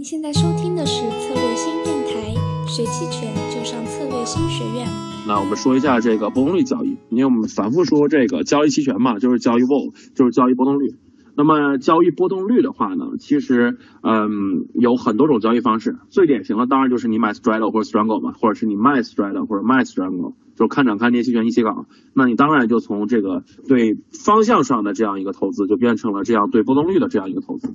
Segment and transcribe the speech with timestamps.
[0.00, 2.32] 您现在收听的是策略新电台，
[2.66, 4.88] 学期权就上策略新学院。
[5.28, 10.94] 那我们说一下这个波动率交易，因为我们反复说这个交易期权嘛，就是交易 vol，就是交易波动率。
[11.36, 21.84] 那么交易波动率的话呢，其实嗯有很多种交易方式，最典型的当然就是你买 straddle 或者 strangle 嘛，或者是你卖 straddle 或者卖 strangle，就是看涨看跌期权一起搞。
[22.14, 27.74] 那你当然就从这个对方向上的这样一个投资，就变成了这样对波动率的这样一个投资。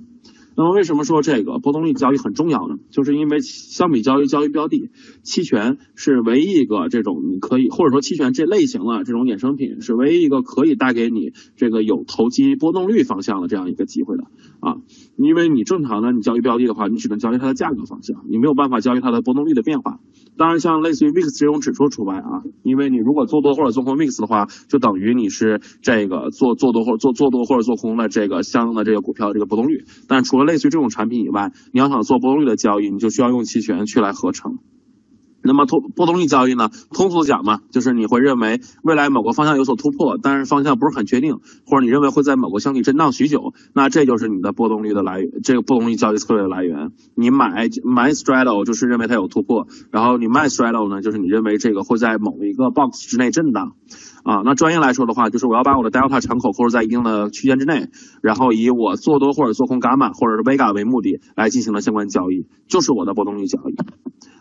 [0.57, 2.75] 那么为什么说这个波动率交易很重要呢？
[2.89, 4.89] 就是因为相比交易交易标的，
[5.21, 14.23] 期权是唯一一个这种你可以或者说期权这类型的这种衍生品是唯一一个可以带给你这个有投机波动率方向的这样一个机会的
[14.61, 14.77] 啊。
[15.18, 19.99] 因为你正常的你交易标的的话，你只能交易它的价格方向，你没有办法交易它的波动率的变化。
[20.37, 29.85] 当然，像类似于 VIX 这种指数除外啊，因为你如果做多或者做空 VIX 的话，就等于你是这个做做多或者做做多或者做空的这个相应的这个股票的这个波动率。
[30.10, 34.59] 但除了类似于这种产品以外，你要想做波动率的交易，你就需要用期权去来合成。
[35.47, 36.71] 那么通波动率交易呢？
[36.89, 41.35] 通俗讲嘛，就是你会认为未来某个方向有所突破，但是方向不是很确定，
[41.67, 46.89] 或者你认为会在某个箱体震荡许久，那这就是你的波动率的来源，这个波动率交易策略的来源。
[47.13, 53.75] 你买买 straddle 就是认为它有突破，然后你卖 straddle 呢，就是你认为这个会在某一个 box 之内震荡。
[54.25, 57.89] 啊，那专业来说的话，就是我要把我的 delta 敞口控制在一定的区间之内，
[58.23, 63.75] 然后以我做多或者做空伽马或者是 vega 为目的来进行了相关交易，就是我的波动率交易。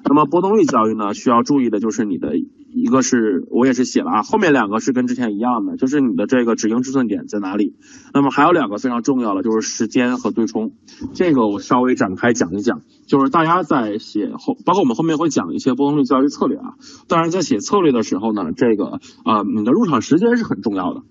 [0.06, 7.74] 那么波动率交易呢，需要注意的就是你的一个是我也是写了啊，后面两个是跟之前一样的，就是你的这个止盈止损点在哪里。
[8.12, 10.72] 那么还有两个非常重要的就是时间和对冲，
[11.14, 16.74] 这个我稍微展开讲一讲，就是大家在写后，包括我们后面会讲一些波动率交易策略啊。
[17.08, 21.02] 当然在写策略的时候呢，这个啊你的入场时间是很重要的。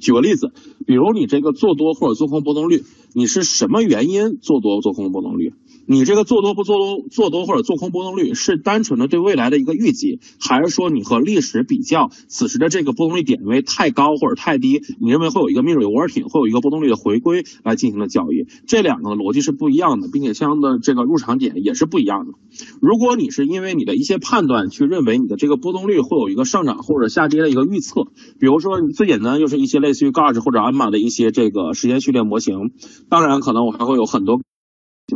[0.00, 0.52] 举个例子，
[0.86, 2.84] 比如你这个做多或者做空波动率，
[3.14, 5.54] 你是什么原因做多做空波动率？
[5.90, 18.46] 你这个做多不做多，做多或者做空波动率是单纯的对未来的一个预计，还是说你和历史比较，此时的这个波动率点位太高或者太低，你认为会有一个 mirror working，会有一个波动率的回归来进行的交易？
[18.66, 22.34] 这两个逻辑是不一样的，并且相应的这个入场点也是不一样的。
[22.82, 28.02] 如果你是因为你的一些判断去认为你的这个波动率会有一个上涨或者下跌的一个预测，
[28.38, 32.72] 比如说最简单就是一些类似于 Gauge 或者 AMA 的一些这个时间序列模型，
[33.08, 34.42] 当然可能我还会有很多。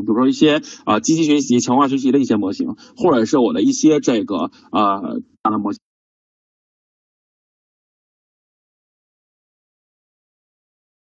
[0.01, 5.01] 比如说一些啊机器学习、强化学习的一些模型，或者是我的一些这个啊
[5.43, 5.81] 大的模型。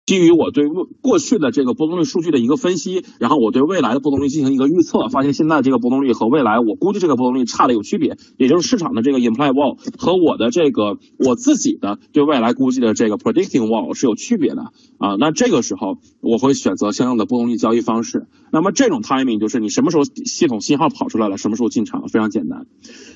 [0.05, 0.65] 基于我对
[1.01, 15.15] 过去的这个波动率数据的一个分析，然后我对未来的波动率进行一个预测，发现现在这个波动率和未来我估计这个波动率差的有区别，也就是市场的这个 imply wall 和我的这个我自己的对未来估计的这个 predicting wall 是有区别的啊。
[15.19, 18.27] 那这个时候我会选择相应的波动率交易方式。
[18.51, 22.65] 那么这种 timing 就是你什么时候系统信号跑出来了，什么时候进场，非常简单。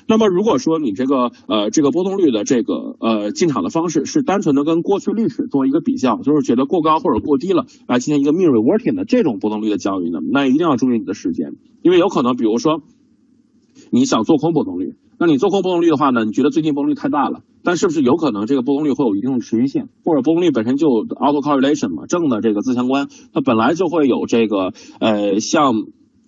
[0.06, 12.82] 那么如果说你这个呃这个波动率的这个呃进场的方式是单纯的跟过去历史做一个比较，就是觉得过过高或者过低了来进行一个 mirror working 的这种波动率的交易呢，那一定要注意你的时间，因为有可能比如说
[13.90, 25.86] 你想做空波动率，那你做空波动率的话呢，你觉得最近波动率太大了，但是不是有可能这个波动率会有一定的持续性，或者波动率本身就 auto correlation 嘛，正的这个自相关，它本来就会有这个呃像。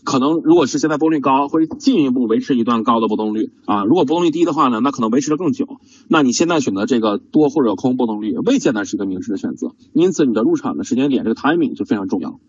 [0.08, 3.84] 可能如果是现在波动率高，会进一步维持一段高的波动率啊。
[3.84, 5.66] 如果波动率低的话呢，那可能维持的更久。
[6.08, 9.74] 那你现在选择这个多或者空波动率，未见得是一个明智的选择。
[9.92, 12.40] 因此，你的入场的时间点这个 timing 就非常重要。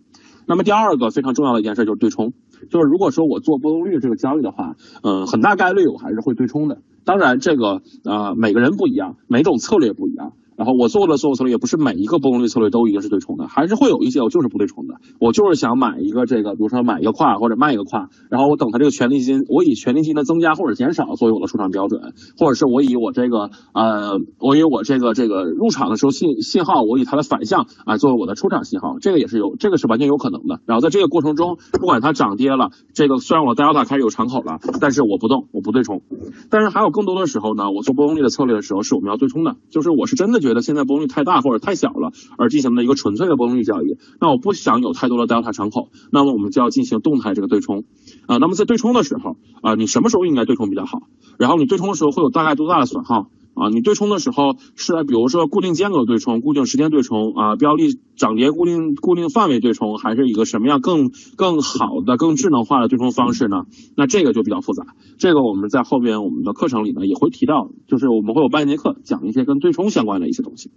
[0.45, 2.31] 那么第二个非常重要的一件事就是对冲，
[2.69, 6.81] 就是如果说我做波动率这个交易的话，嗯，很大概率我还是会对冲的。
[7.03, 10.31] 当然，这个呃每个人不一样，每种策略不一样。
[10.59, 14.95] 然后我做的所有策略也不是每一个波动率策略都一定是对冲的，还是会有一些我就是不对冲的。
[15.17, 30.59] 我就是想买一个这个，比如说买一个跨或者卖一个跨，然后我等它这个权利金，我以权利金的增加或者减少作为我的出场标准，或者是我以我这个呃，我以我这个这个入场的时候信信号，我以它的反向啊作为我的出场信号，这个也是有，这个是完全有可能的。
[30.65, 36.01] 然后在这个过程中，不管它涨跌了，这个虽然我 delta 开始有敞口了，但是我不动，我不对冲。
[36.49, 41.29] 但是还有更多的时候呢，我做波动率的策略的时候，是我们要对冲的，就是我是真的觉觉得现在波动率太大。
[41.39, 47.85] 或者太小了，而进行的一个纯粹的波动率交易，那我不想有太多的 delta 敞口，那么我们就要进行动态这个对冲
[48.27, 48.39] 啊。
[48.39, 51.03] 那么在对冲的时候啊，你什么时候应该对冲比较好？
[51.37, 53.29] 然后你对冲的时候会有大概多大的损耗
[53.59, 53.69] 啊？
[53.69, 63.65] 你对冲的时候是比如说固定间隔对冲、固定时间对冲啊、标的涨跌固定固定范围对冲，还是一个什么样更更好的、更智能化的对冲方式呢？
[63.95, 64.95] 那这个就比较复杂。
[65.17, 70.71] 这个我们在后边我们的课程里呢也会提到，就是我们会有半节课讲一些跟对冲相关的一些东西。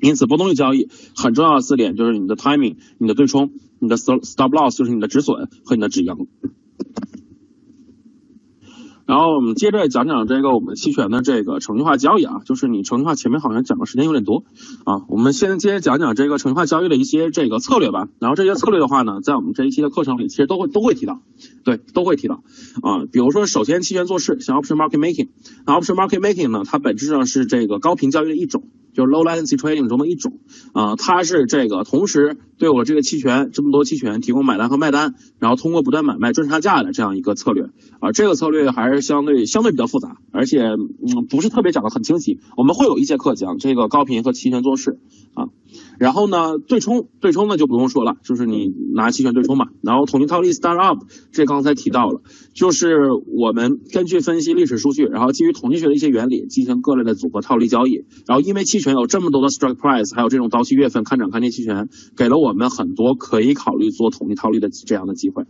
[0.00, 3.50] 因此，波动率交易很重要的四点就是你的 timing、你的对冲、
[3.80, 6.28] 你的 stop loss 就是你的止损和你的止盈。
[9.08, 14.44] 然后我们接着讲讲这个我们期权的这个程序化交易啊，就是你程序化前面好像讲的时间有点多
[14.84, 18.06] 啊，我们先接着讲讲这个程序化交易的一些这个策略吧。
[18.20, 21.22] 然后这些策略的话呢，在我们这一期的课程里其实都会都会提到，
[21.64, 22.42] 对，都会提到
[22.82, 23.06] 啊。
[23.10, 25.28] 比如说，首先期权做市，像 option market making，
[25.64, 28.64] 那 option market making 呢，它本质上是这个高频交易的一种。
[28.98, 30.40] 就是 low latency trading 中的一种
[30.72, 42.40] 啊，它是这个同时对我这个期权这么多期权提供买单和卖单，然后通过不断买卖赚差价的这样一个策略啊，这个策略还是相对相对比较复杂，而且嗯不是特别讲的很清晰。
[42.56, 44.98] 我们会有一节课讲这个高频和期权做市
[45.34, 45.46] 啊。
[45.98, 49.66] 然后呢，对冲对冲呢就不用说了，就是你拿期权对冲嘛。
[49.82, 52.22] 然后统计套利 start up，这刚才提到了，
[52.54, 52.96] 就是
[53.36, 58.04] 我们根据分析历史数据，然后基于统计学的一些原理进行各类的组合套利交易。
[58.26, 65.44] 然后因为期权有这么多的 strike price，还有这种到期月份看涨看跌期权，给了我们很多可以考虑做统一套利的这样的机会。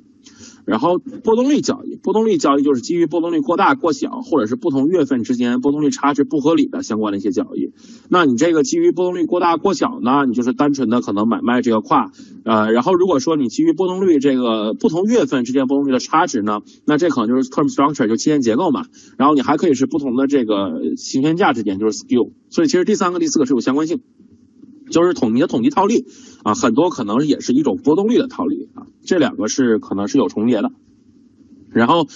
[0.65, 7.73] 然后波动率交易，波动率交易就是基于波动率过大过小，或者是不同月份之间波动率差值不合理的相关的一些交易。
[8.11, 12.11] 那你这个基于波动率过大过小呢，你就是单纯的可能买卖这个跨，
[12.44, 18.85] 呃，然后如果说你基于波动率这个不同月份之间波动率的差值呢，那这可能就是 term structure 就期限结构嘛。
[19.17, 22.32] 然后你还可以是不同的这个行权价之间就是 skew。
[22.50, 24.00] 所以其实第三个、第四个是有相关性。
[24.90, 26.06] 就是统一的统计套利
[26.43, 30.70] 啊，很多可能也是一种波动率的套利啊，这两个是可能是有重叠的。
[31.70, 32.06] 然后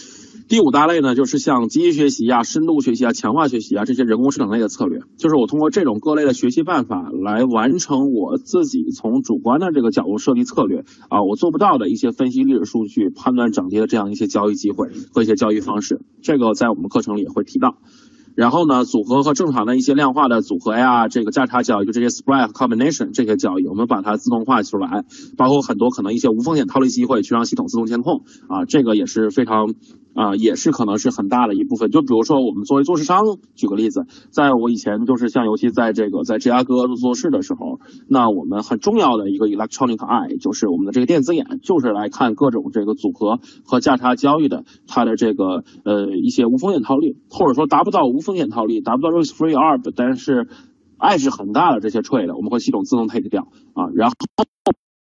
[0.49, 17.77] 第五大类呢，就是像机器学习啊、深度学习啊、强化学习啊这些人工智能类的策略，就是我通过这种各类的学习办法来完成我自己从主观的这个角度设计策略啊，我做不到的一些分析历史数据、判断涨跌的这样一些交易机会和一些交易方式，这个在我们课程里也会提到。
[18.34, 25.05] 然后呢，组合和正常的一些量化的组合呀，这个价差交易，就这些 spread combination 这些交易，我们把它自动化出来，
[25.37, 29.75] 包括很多可能一些无风险套利机会，去让系统自动监控啊，这个也是非常。
[30.14, 31.91] 啊，也是可能是很大的一部分。
[31.91, 33.23] 就比如说，我们作为做市商，
[33.55, 50.49] 举个例子，在我以前就是像尤其在这个在芝加哥做事的时候，那我们很重要的一个 electronic eye 就是我们的这个电子眼，就是来看各种这个组合和价差交易的它的这个呃一些无风险套利，或者说达不到无风险套利，达不到 risk free arb，但是
[50.99, 54.15] 爱是很大的这些 trade，我们会系统自动 take 掉啊，然后。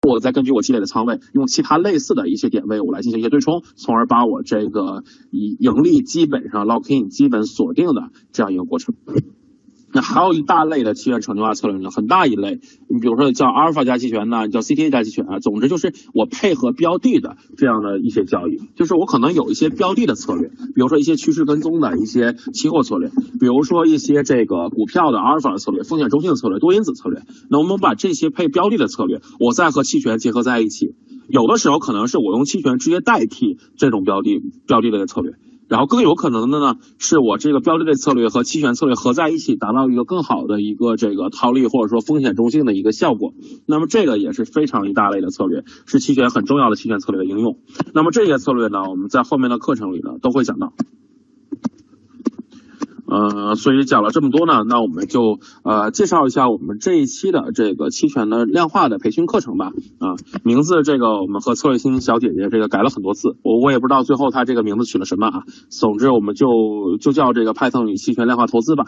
[0.10, 8.96] 我再根据我积累的仓位，用其他类似的一些点位，我来进行一些对冲，从而把我这个盈利基本上 lock in 基本锁定的这样一个过程。
[9.92, 23.10] 那还有一大类的期权程序化策略呢，很大一类，你比如说叫阿尔法加期权呢，叫 CTA 加期权啊，总之就是我配合标的的这样的一些交易，就是我可能有一些标的的策略，比如说一些趋势跟踪的一些期货策略，
[23.40, 30.94] 比如说一些这个股票的阿尔法的策略、风险中性的策略、多因子策略，那我们把这些配标的的策略，我再和期权结合在一起，
[31.28, 35.34] 有的时候可能是我用期权直接代替这种标的标的类的策略。
[35.70, 43.34] 然后更有可能的呢，是我这个标的类策略和期权策略合在一起，达到一个更好的一个这个套利或者说风险中性的一个效果。
[43.68, 47.60] 那么这个也是非常一大类的策略，是期权很重要的期权策略的应用。
[47.94, 50.74] 那么这些策略呢，我们在后面的课程里呢都会讲到。
[53.10, 59.72] 呃，所以讲了这么多呢，那我们就呃介绍一下我们这一期的这个期权的量化的培训课程吧。
[60.00, 65.44] 啊，名字这个我们和策略星小姐姐这个改了很多次，我我也不知道最后她这个名字取了什么啊。
[65.70, 66.48] 总之我们就
[67.02, 68.86] 就叫这个 Python 与期权量化投资吧。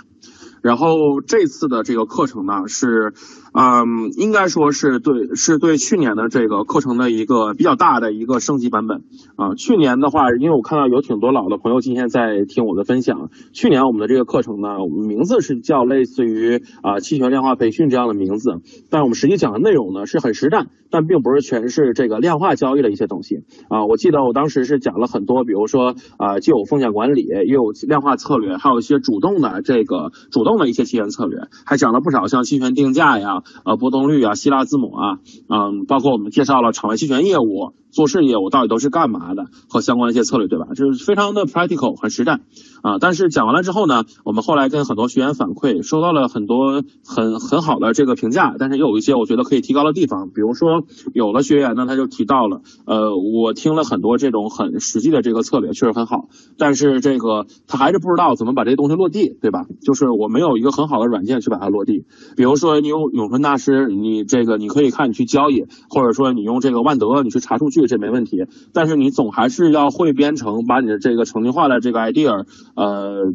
[0.62, 3.13] 然后这次的这个课程呢是，
[3.53, 9.03] 嗯，应该说是对，是对去年的这个课程的一个比较大的一个升级版本
[9.36, 9.56] 啊。
[9.56, 23.86] 去年的话，因为我看到有挺多老的朋友今天在听我的分享，去年我们的这个课程呢，我们名字是叫类似于啊期权量化培训这样的名字，但我们实际讲的内容呢是很实战，但并不是全是这个量化交易的一些东西啊。
[23.86, 30.50] 我记得我当时是讲了很多，比如说啊，既有风险管理，又有量化策略，还有一些主动的这个主动。
[30.51, 37.74] 用的一些期权策略，还讲了不少像期权定价呀、呃波动率啊、希腊字母啊，嗯，包括我们介绍了场外期权业务。
[37.91, 40.67] 做事业务到底都是干嘛的和相关一些策略，对吧？
[40.75, 42.39] 就是非常的 practical，很实战
[42.81, 43.00] 啊。
[43.01, 50.29] 但是讲完了之后呢，我们后来跟很多学员反馈，收到了很多很很好的这个评价，但是也有一些我觉得可以提高的地方。
[50.29, 59.65] 比如说，有的学员呢他就提到了，呃，我听了很多这种很实际的这个策略，确实很好，但是这个他还是不知道怎么把这些东西落地，对吧？
[59.81, 62.03] 就是我没没有一个很好的软件去把它落地。
[62.36, 67.86] 比如说，你用永春大师，你这个你可以看你去交易，或者说你用这个万德，你去查数据。
[67.86, 73.31] 这没问题，但是你总还是要会编程，把你的这个程序化的这个 idea，呃，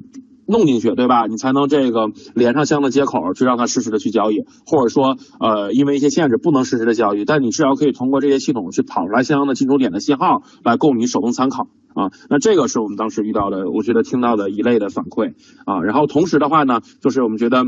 [0.46, 1.26] 弄进去，对吧？
[1.26, 12.10] 你才能这个连上相应的接口，去让它实时的去交易，或者说呃因为一些限制不能实时的交易，但你至少可以通过这些系统去跑出来相应的进出点的信号，来供你手动参考啊。
[12.30, 15.34] 那这个是我们当时遇到的，我觉得听到的一类的反馈
[15.64, 15.82] 啊。
[15.82, 17.64] 然后同时的话呢，就是我们觉得。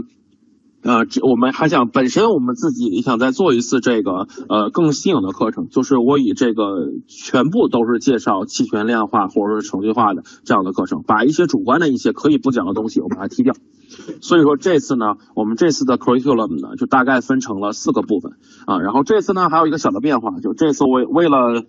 [0.81, 13.55] 呃，这我们还想，本身我们自己也想再做一次这个呃更新颖的课程，就是我以这个全部都是介绍期权量化或者是程序化的这样的课程，把一些主观的一些可以不讲的东西我把它踢掉。
[14.21, 18.33] 所以说这次呢，我们这次的 curriculum 呢就大概分成了四个部分
[18.67, 21.65] 啊，然后这次呢还有一个小的变化，就这次为为了。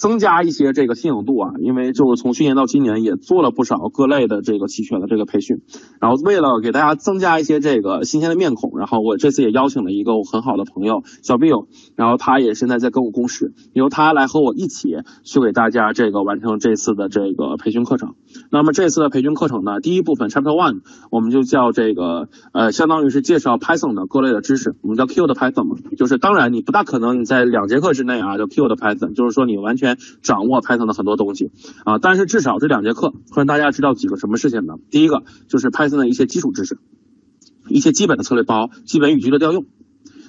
[0.00, 5.60] 增加一些这个新颖度啊，因为就是从去年到今年也做了不少各类的这个期权的这个培训，
[6.00, 11.66] 然后为了给大家增加一些这个新鲜的面孔，然后我这次也邀请了一个我很好的朋友小 Bill，
[11.96, 14.88] 然后他也现在在跟我共事，由他来和我一起
[15.22, 18.14] 去给大家这个完成这次的这个培训课程。
[18.50, 20.80] 那么这次的培训课程呢，第一部分 Chapter One
[21.10, 29.89] 我们就叫这个呃，相当于是介绍 Python 的各类的知识，我们叫 Q 的 Python，就是当然你不大可能你在两节课之内啊就 Q 的 Python，就是说你完全。
[30.22, 31.50] 掌握 Python 的很多东西
[31.84, 34.74] 啊，但是至少这两节课会让大家知道几个什么事情呢？
[34.90, 36.78] 第一个就是 Python 的一些基础知识，
[37.68, 39.66] 一些基本的策略包、基本语句的调用。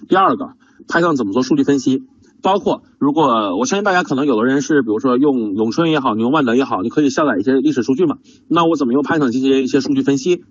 [0.08, 0.53] 第二个
[0.88, 2.03] ，Python 怎么做数据分析，
[2.41, 8.18] 包括如果我相信大家可能有的人是，比如说用咏春也好，你用万德也好，你可以下载一些历史数据嘛。
[8.48, 10.44] 那我怎么用 Python 进行一些数据分析？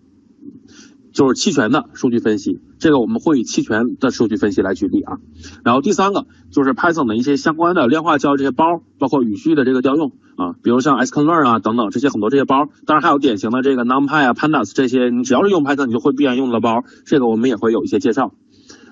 [1.13, 5.19] 就是期权的数据分析，这个我们会以期权的数据分析来举例啊。
[5.65, 18.33] 然后第三个就是 Python 的一些相关的量化交易这些包，包括语序的这个调用啊，比如像 sklearn 啊等等这些很多这些包，当然还有典型的这个 NumPy 啊 Pandas 这些，你只要是用 Python 你就会必然用的包，这个我们也会有一些介绍。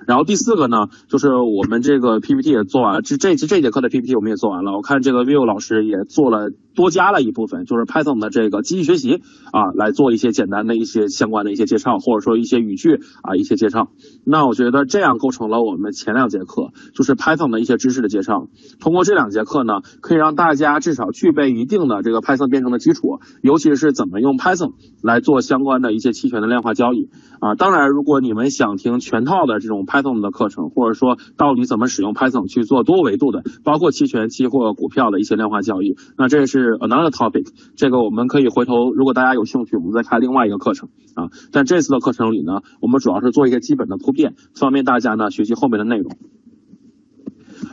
[0.09, 4.73] 然后第四个呢，就是我们这个 PPT 也做完了，这这这节课的 PPT 我们也做完了。
[4.73, 9.21] 我看这个 View 老师也做了多加了一部分，就是 Python 的这个机器学习
[9.53, 13.91] 啊，来做一些简单的一些相关的一些介绍，或者说一些语句啊一些介绍。
[14.25, 18.49] 那我觉得这样构成了我们前两节课就是 Python 的一些知识的介绍。
[18.81, 24.73] 通过这两节课呢，可以让大家至少具备一定的这个 Python 编程的基础，尤其是怎么用 Python
[25.03, 27.11] 来做相关的一些期权的量化交易
[27.41, 27.55] 啊。
[27.57, 37.49] 当然，如果你们想听全套的这种 Python Python 的课程，或者说到底怎么使用 Python 去做多维度的，包括期权、期货、股票的一些量化交易，那这是 another topic。
[37.77, 41.31] 这个我们可以回头，如果大家有兴趣，我们再开另外一个课程啊。
[41.51, 46.17] 但这次的课程里呢，我们主要是做一些基本的铺垫，方便大家呢学习后面的内容。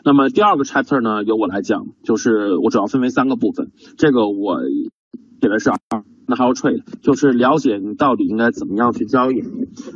[0.03, 4.61] 那么第二个 chapter 呢，由我来讲，就是我主要分为三个部分，这个我
[5.41, 6.03] 写的是二。
[6.27, 9.43] 那还有 trade，就是了解你到底应该怎么样去交易。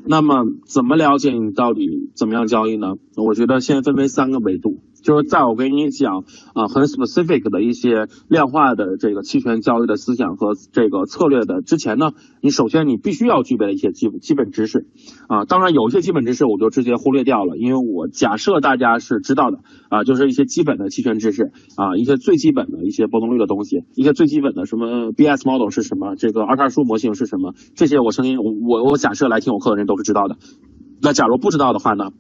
[0.06, 2.96] 那么怎么了解你到底怎么样交易呢？
[3.16, 4.80] 我觉得先分为三个维度。
[5.02, 14.88] 就是在我给你讲啊很 specific 的一些量化的这个期权交易的思想和这个策略的之前呢，你首先你必须要具备的一些基基本知识
[15.30, 30.38] 啊，当然有一些基本知识我就直接忽略掉了，因为我假设大家是知道的啊，就是一些基本的期权知识啊，一些最基本的一些波动率的东西，一些最基本的什么 BS model 是什么，这个二叉树模型是什么，这些我声音我我假设来听我课的人都是知道的。
[31.02, 32.12] 那假如不知道的话呢？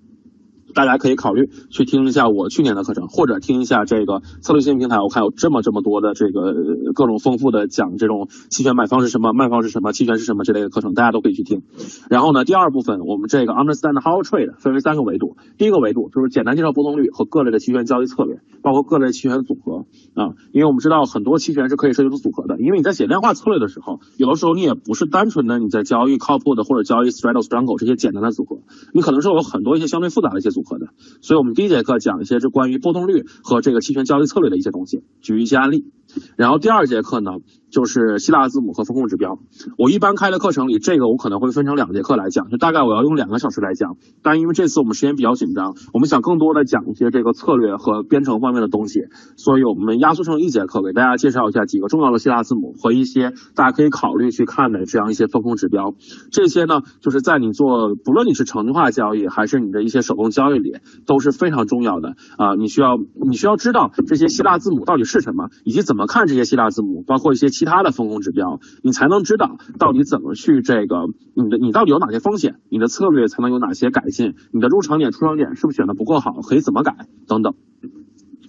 [0.73, 4.97] 大家可以考虑去听一下我去年的课程，或者听一下这个策略性平台。
[4.99, 6.53] 我看有这么这么多的这个
[6.93, 11.63] 各种丰富的讲这种期权买方是什么，卖方是什么，期权是什么之类的课程，大家都可以去听。
[12.09, 15.37] 然后呢，第二部分我们这个 understand how Trade 分为三个维度。
[15.57, 20.35] 第一个维度就是简单介绍波动率和各类的期权交易策略，包括各类期权组合啊。
[20.51, 22.59] 因为我们知道很多期权是可以设计出组合的。
[22.59, 28.59] 因为你在写量化策略的时候，有的时候你也不是单纯的你在交易 call put 或者交易 straddle strangle 这些简单的组合，
[28.93, 30.87] 你可能是有很多一些相对复杂的一些组合的。
[31.21, 35.91] 所以，我们第一节课讲一些是关于波动率和这个期权交易策略的一些东西，举一些案例。
[36.37, 37.31] 然后第二节课呢，
[37.69, 39.39] 就是希腊字母和风控指标。
[39.77, 43.97] 我一般开的课程里，这个我可能会分成两节课来讲，就大概我要用两个小时来讲。
[44.23, 49.01] 但因为这次我们时间比较紧张，我们想更多的讲一些这个策略和编程方面的东西，
[49.35, 55.95] 所以我们压缩成一节课，给大家介绍一下几个重要的希腊字母和一些大家可以考虑去看的这样一些风控指标。
[56.31, 62.55] 这些呢，就是在你做不论你是程序化交易还是你的一些手动交易里，都是非常重要的啊。
[62.55, 62.97] 你需要
[63.29, 65.79] 你需要知道这些希腊字母到底是什么，以及。
[65.89, 76.95] 怎么看这些希腊字母，包括一些其他的风控指标，你才能知道到底怎么去这个你的你到底有哪些风险，你的策略才能有哪些改进，你的入场点出场点是不是选的不够好，可以怎么改
[77.27, 77.55] 等等。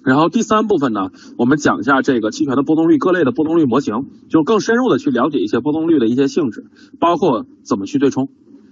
[0.05, 6.67] 然后第三部分呢，我们讲一下这个期权的波动率各类的波动率模型，就更深入的去了解一些波动率的一些性质，
[7.01, 8.29] 包括怎么去对冲，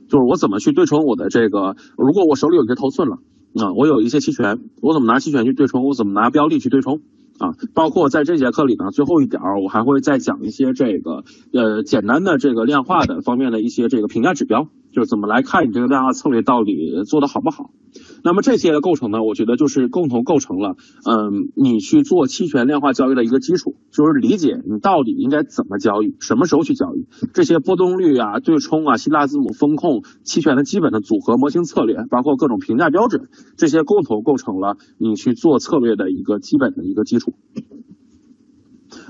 [0.09, 3.17] 就是我怎么去对冲我的这个，如果我手里有一些头寸了
[3.57, 7.01] 啊，我有一些期权，我怎么拿期权去对冲，我怎么拿标的去对冲。
[7.39, 14.69] 啊，包括在这节课里呢，最后一点儿我还会再讲一些这个呃简单的这个量化的方面的一些这个评价指标，
[14.99, 17.71] 就是怎么来看你这个量化策略到底做的好不好。
[18.25, 20.77] 那么这些的构成呢，我觉得就是共同构成了
[21.09, 37.35] 嗯你去做期权量化交易的一个基础，就是理解你到底应该怎么交易，什么时候去交易，这些波动率啊、对冲啊、希腊字母风控、期权的基本的组合模型策略，包括各种评价标准，这些共同构成了你去做策略的一个基本的一个基础。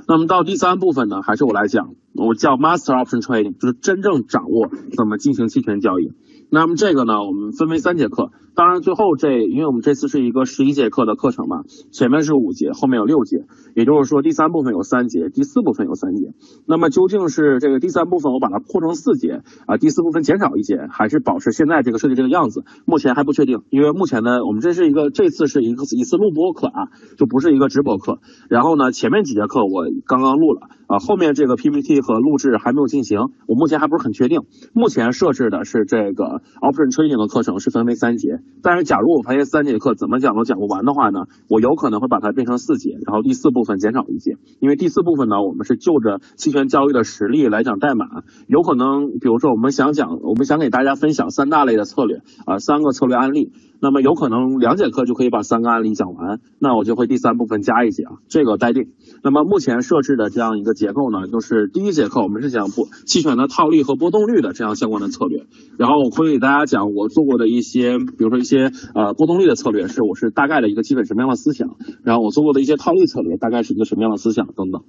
[0.09, 6.15] 那么到第三部分呢，还是我来讲，我叫 Master Option Trading，就是真正掌握怎么进行期权交易。
[6.51, 8.33] 那么这个呢，我们分为三节课。
[8.59, 11.63] 当然最后这，因为我们这次是一个十一节课的课程嘛，
[11.93, 13.47] 前面是五节，后面有六节，
[13.77, 16.33] 也就是说第三部分有三节，第四部分有三节。
[16.67, 22.65] 那么究竟是这个第三部分我把它扩成四节啊，第四部分减少一节，还是保持现在这个设计这个样子？
[22.85, 28.19] 目前还不确定，因为目前呢，我们这是一个这次是一个一次录播课啊，就不是一个直播课。
[28.49, 34.41] 然后呢，前面几节课我刚刚录了啊，后面这个 PPT 和录制还没有进行，我目前还不是很确定。
[34.73, 38.41] 目前设置的是这个 Option Training 的课程是分为三节。
[38.61, 53.53] 但是，假如我发现三节课怎么讲都讲不完的话呢，我有可能会把它变成四节，然后第四部分减少一节，因为第四部分呢，我们是就着期权交易的实例来讲代码，有可能，比如说我们想讲，我们想给大家分享三大类的策略啊，三个策略案例。
[53.81, 58.89] 那么有可能两节课就可以把三个案例讲完，那我就会第三部分加一节啊，这个待定。
[59.23, 74.83] 那么目前设置的这样一个结构呢，就是第一节课我们是讲波期权的套利和波动率的这样相关的策略，然后我会给大家讲我做过的一些，比如说一些呃波动率的策略是我是大概的一个基本什么样的思想，然后我做过的一些套利策略大概是一个什么样的思想等等。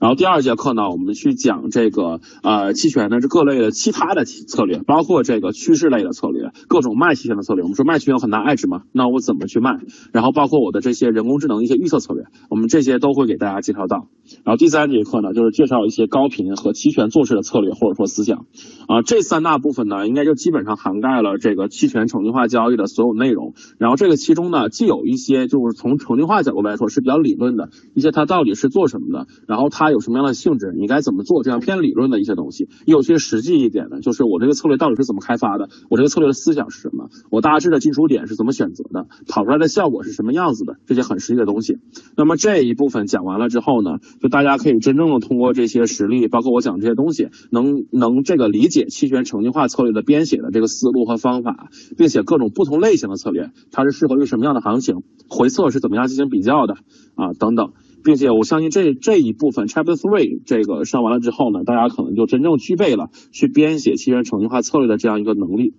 [0.00, 7.62] 然后第二节课呢，我们去讲这个呃期权的这各类的其他的策略，包括这个趋势类的策略，各种卖期权的策略。
[7.62, 8.82] 我们说卖期权有很拿爱值嘛？
[8.90, 9.78] 那我怎么去卖？
[10.12, 14.08] 然后包括我的这些人工智能一些预测策略，我们这些都会给大家介绍到。
[14.42, 18.46] 然后第三节课呢，就是介绍一些高频和期权做事的策略或者说思想。
[18.88, 23.54] 啊，这三大部分呢，应该就基本上涵盖了这个期权程序化交易的所有内容。
[23.78, 32.68] 然后这个其中呢，既有一些就是从程序化角度来说是比较理论的一些，它到底是做什么的，然后它有什么样的性质，你该怎么做，这样偏理论的一些东西。
[32.84, 38.56] 有些实际一点的，就是我这个策略到底是怎么开发的，我这个策略的思想是什么，我大致的进出点点是怎么。
[38.56, 40.76] 选择的跑出来的效果是什么样子的？
[40.86, 41.76] 这些很实际的东西。
[42.16, 56.76] 那么这一部分讲完了之后呢，就大家可以真正的通过这些实例，包括我讲这些东西，能能这个理解期权程序化策略的编写的这个思路和方法，并且各种不同类型的策略，它是适合于什么样的行情，回测是怎么样进行比较的
[57.14, 57.74] 啊等等。
[58.02, 65.74] 并且我相信这这一部分 Chapter Three 这个上完了之后呢，大家可能就真正具备了去编写期权程序化策略的这样一个能力。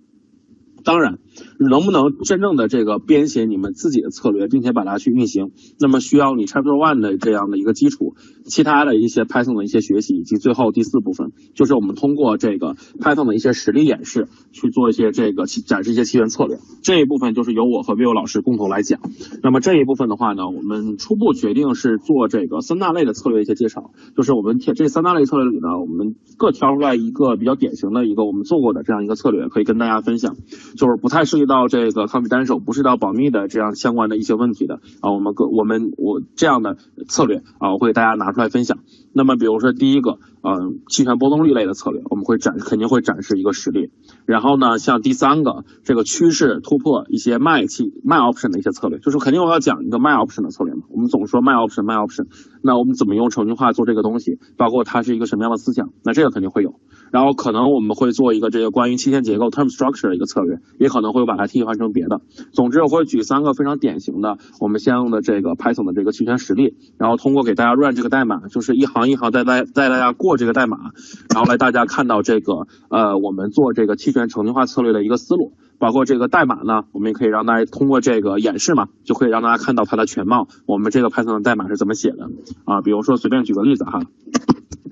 [0.84, 1.18] 当然。
[1.58, 8.14] 能不能真正的这个编写你们自己的策略，并且把它去运行，那么需要你 Chapter One 的这样的一个基础，
[8.44, 16.58] 其他的一些 Python 的一些学习，以及最后第四部分，就是我们通过这个 Python 的一些实例演示去做一些这个展示一些期权策略。
[16.82, 19.00] 这一部分就是由我和 Vivo 老师共同来讲。
[19.42, 30.36] 那么这一部分的话呢，我们初步决定是做这个三大类的策略一些介绍，就是我们这三大类策略里呢，我们各挑出来一个比较典型的一个我们做过的这样一个策略，可以跟大家分享，
[30.76, 31.48] 就是不太涉及。
[31.48, 36.76] 到这个抗 i 单手不是到保密的这样相关的一些问题的啊，我们个我们我这样的
[37.08, 38.80] 策略啊，我会给大家拿出来分享。
[39.14, 43.90] 那么比如说第一个，嗯，期权波动率类的策略，我们会展肯定会展示一个实例。
[44.26, 50.82] 然后呢，像第三个这个趋势突破一些卖期卖 option 的一些策略，就是肯定我要讲一个卖 option 的策略嘛。
[50.90, 52.26] 我们总说卖 option 卖 option，
[52.60, 54.38] 那我们怎么用程序化做这个东西？
[54.58, 55.94] 包括它是一个什么样的思想？
[56.04, 56.78] 那这个肯定会有。
[57.10, 62.20] 然后可能我们会做一个这个关于期限结构 term structure 的一个策略，也可能会把它替换成别的。
[62.52, 70.92] 总之我会举三个非常典型的我们相应的这个 Python 的这个期权实例，然后通过给大家 run 这个代码，就是一行一行带带带大家过这个代码，
[71.34, 82.28] 然后来大家看到这个呃我们做这个期权程序化策略的一个思路，包括这个代码呢，我们也可以让大家通过这个演示嘛，就可以让大家看到它的全貌，我们这个 Python 的代码是怎么写的
[82.64, 82.80] 啊？
[82.82, 84.02] 比如说随便举个例子哈。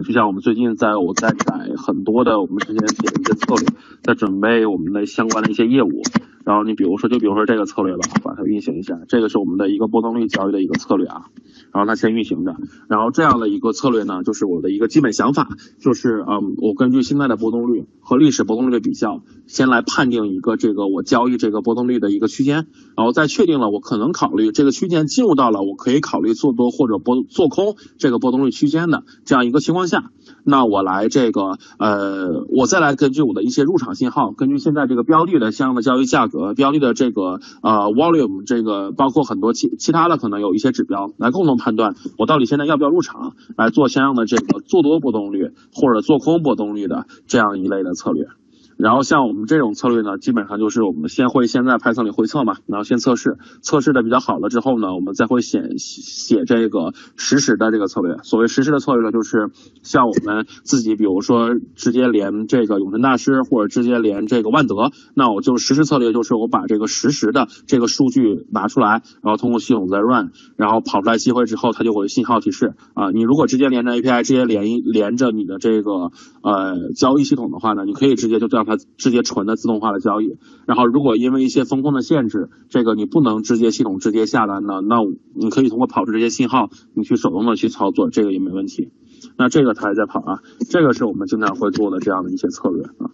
[0.07, 3.67] 就像我们最近在我在改很多的我们之前写的一些策略，
[4.05, 6.01] 在准备我们的相关的一些业务。
[6.47, 9.01] 然后你比如说，就比如说这个策略吧，把它运行一下。
[9.09, 11.25] 这个是我们的一个波动率交易的一个策略啊。
[11.73, 12.55] 然后它先运行着。
[12.87, 15.49] 然后这样的一个策略呢，就是我的一个基本想法，
[15.81, 22.69] 就是嗯，我根据现在的波动率和历史波动率的比较，先来判定一个这个我交易这个波动率的一个区间。
[22.97, 30.13] 然后再确定了我可能考虑这个区间进入到了我可以考虑做多或者波做空这个波动率区间的这样一个情况下，
[30.47, 36.55] 那我来这个呃，我再来根据我的一些入场信号，根据现在这个标的的相应的交易价格。
[36.55, 48.29] 标的的这个呃 volume 这个包括很多其其他的可能有一些指标来共同判断我到底现在要不要入场来做相应的这个做多波动率或者做空波动率的这样一类的策略。
[48.77, 58.19] 然后像我们这种策略呢，基本上就是我们先会先在 Python 里回测嘛，然后先测试，测试的比较好了之后呢，我们再会写写这个实时的这个策略。
[58.23, 59.51] 所谓实时的策略呢，就是
[59.83, 73.11] 像我们自己，比如说直接连这个永生大师，或者直接连这个万德，那我就实时策略就是我把这个实时的这个数据拿出来，然后通过系统再 run，然后跑出来机会之后，它就会信号提示啊。
[73.11, 76.11] 你如果直接连着 API，直接连一连着你的这个
[76.43, 78.66] 呃交易系统的话呢，你可以直接就这样。
[78.67, 84.97] 它直接纯的自动化的交易，然后如果因为一些风控的限制，这个你不能直接系统直接下单呢，那
[85.35, 88.91] 你可以通过跑出这些信号，你去手动的去操作，这个也没问题。
[89.39, 93.11] 那这个它还在跑啊，这个是我们经常会做的这样的一些策略啊。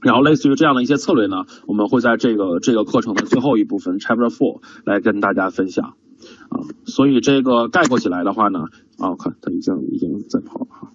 [0.00, 5.94] 然后类似于这样的一些策略呢，我们会在这个这个课程的最后一部分 Chapter Four 来跟大家分享
[6.50, 6.60] 啊。
[6.84, 8.66] 所以这个概括起来的话呢，
[8.98, 10.90] 啊，我看它已经已经在跑了哈。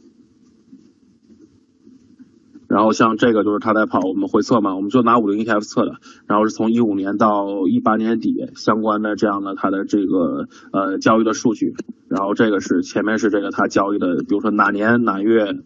[2.70, 5.96] 然后像这个就是他在跑，我们回测嘛，我们就拿五零 ETF 测的，
[6.28, 11.74] 然后是从一五年到一八年底相关的这样的它的这个呃交易的数据，
[12.08, 15.58] 然后这个是前面是这个它交易的，比如说哪年哪月。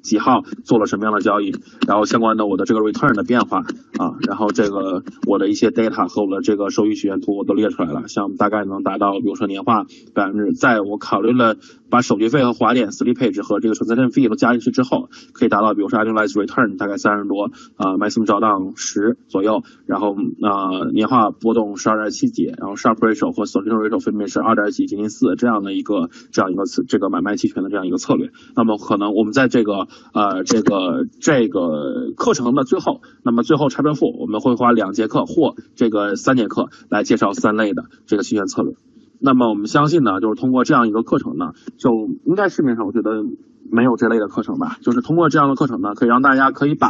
[0.00, 1.52] 几号做了什么样的交易，
[1.86, 3.58] 然后相关的我的这个 return 的变化
[3.98, 9.84] 啊，然后这个我的一些 data 和我的这个收益曲线图我都列出来了，像大概能达到，比如说年化
[10.14, 11.56] 百分之，在我考虑了
[11.90, 24.00] 把手续费和滑点 slippage 和这个 transaction fee 都加进去之后，可以达到，比如说 annualized return 大概三十多啊，maximum drawdown 十左右，然后啊年化波动十二点七几，然后 sharp ratio 和 solution ratio
[24.00, 38.74] 分别是二点几接近四这样的一个这样一个这个买卖期权的这样一个策略，那么可能我们在这个呃，这个这个课程的最后，那么最后拆分付，我们会花两节课或这个三节课来介绍三类的这个期权策略。
[39.20, 43.24] 那么我们相信呢，就是通过这样一个课程呢，就应该市面上我觉得。
[43.70, 44.76] 没有这类的课程吧？
[44.82, 46.88] 就是通过这样的课程呢，可以让大家可以把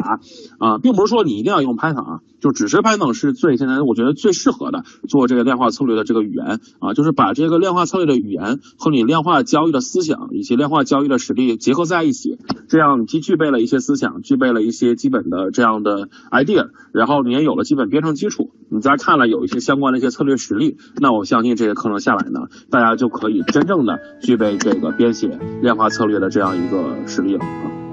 [0.59, 12.39] 啊，并不是说你一定要用 Python 啊，就只是 Python 是最现在我觉得最适合的做这个量化策略的这个语言啊，就是把这个量化策略的语言和你量化交易的思想以及量化交易的实力结合在一起，
[12.69, 26.68] 这样既具备了一些思想，具备了一些基本的这样的 idea，然后你也有了基本编程基础，你再看了有一些相关的一些策略实力，那我相信这些课程下来呢，大家就可以真正的具备这个编写量化策略的这样一。
[26.69, 27.88] 一个实力了啊。